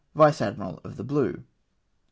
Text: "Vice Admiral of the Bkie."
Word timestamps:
"Vice 0.15 0.41
Admiral 0.41 0.81
of 0.83 0.97
the 0.97 1.05
Bkie." 1.05 1.43